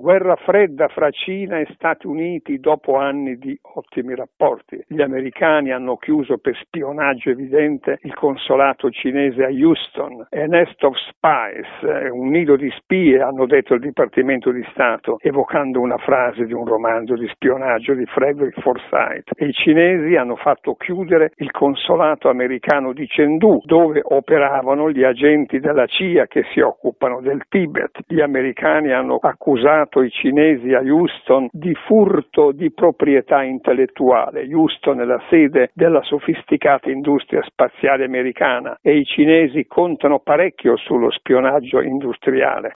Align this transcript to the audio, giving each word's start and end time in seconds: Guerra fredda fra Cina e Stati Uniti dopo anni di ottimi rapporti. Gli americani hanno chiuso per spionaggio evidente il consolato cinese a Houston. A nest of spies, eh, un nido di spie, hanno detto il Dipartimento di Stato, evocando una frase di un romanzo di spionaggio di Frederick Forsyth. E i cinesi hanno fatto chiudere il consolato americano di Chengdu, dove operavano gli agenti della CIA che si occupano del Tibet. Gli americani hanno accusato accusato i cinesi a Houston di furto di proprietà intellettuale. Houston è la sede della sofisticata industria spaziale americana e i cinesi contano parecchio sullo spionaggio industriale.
Guerra 0.00 0.34
fredda 0.34 0.88
fra 0.88 1.10
Cina 1.10 1.58
e 1.58 1.66
Stati 1.74 2.06
Uniti 2.06 2.58
dopo 2.58 2.96
anni 2.96 3.36
di 3.36 3.56
ottimi 3.74 4.14
rapporti. 4.14 4.82
Gli 4.88 5.02
americani 5.02 5.72
hanno 5.72 5.98
chiuso 5.98 6.38
per 6.38 6.56
spionaggio 6.56 7.28
evidente 7.28 7.98
il 8.04 8.14
consolato 8.14 8.88
cinese 8.88 9.44
a 9.44 9.50
Houston. 9.50 10.26
A 10.30 10.44
nest 10.46 10.82
of 10.84 10.96
spies, 11.10 11.68
eh, 11.82 12.08
un 12.08 12.30
nido 12.30 12.56
di 12.56 12.70
spie, 12.78 13.20
hanno 13.20 13.44
detto 13.44 13.74
il 13.74 13.80
Dipartimento 13.80 14.50
di 14.50 14.66
Stato, 14.70 15.18
evocando 15.20 15.80
una 15.80 15.98
frase 15.98 16.46
di 16.46 16.54
un 16.54 16.64
romanzo 16.64 17.14
di 17.14 17.28
spionaggio 17.28 17.92
di 17.92 18.06
Frederick 18.06 18.58
Forsyth. 18.58 19.32
E 19.36 19.48
i 19.48 19.52
cinesi 19.52 20.16
hanno 20.16 20.36
fatto 20.36 20.76
chiudere 20.76 21.32
il 21.36 21.50
consolato 21.50 22.30
americano 22.30 22.94
di 22.94 23.06
Chengdu, 23.06 23.60
dove 23.64 24.00
operavano 24.02 24.90
gli 24.90 25.04
agenti 25.04 25.60
della 25.60 25.84
CIA 25.84 26.26
che 26.26 26.44
si 26.54 26.60
occupano 26.60 27.20
del 27.20 27.42
Tibet. 27.50 27.98
Gli 28.06 28.22
americani 28.22 28.92
hanno 28.92 29.18
accusato 29.20 29.88
accusato 29.90 30.02
i 30.02 30.10
cinesi 30.10 30.72
a 30.72 30.80
Houston 30.80 31.48
di 31.50 31.74
furto 31.74 32.52
di 32.52 32.70
proprietà 32.70 33.42
intellettuale. 33.42 34.48
Houston 34.50 35.00
è 35.00 35.04
la 35.04 35.20
sede 35.28 35.70
della 35.74 36.02
sofisticata 36.02 36.88
industria 36.90 37.42
spaziale 37.42 38.04
americana 38.04 38.78
e 38.80 38.96
i 38.96 39.04
cinesi 39.04 39.66
contano 39.66 40.20
parecchio 40.20 40.76
sullo 40.76 41.10
spionaggio 41.10 41.80
industriale. 41.80 42.68